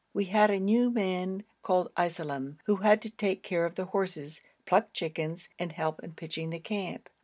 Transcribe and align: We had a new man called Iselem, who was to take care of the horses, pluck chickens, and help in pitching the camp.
We 0.15 0.25
had 0.25 0.49
a 0.49 0.59
new 0.59 0.89
man 0.89 1.43
called 1.61 1.93
Iselem, 1.95 2.57
who 2.65 2.77
was 2.77 2.97
to 3.01 3.11
take 3.11 3.43
care 3.43 3.67
of 3.67 3.75
the 3.75 3.85
horses, 3.85 4.41
pluck 4.65 4.93
chickens, 4.93 5.49
and 5.59 5.71
help 5.71 6.03
in 6.03 6.13
pitching 6.13 6.49
the 6.49 6.59
camp. 6.59 7.07